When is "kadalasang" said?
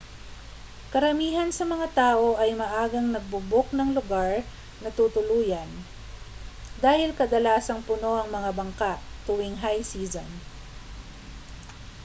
7.19-7.81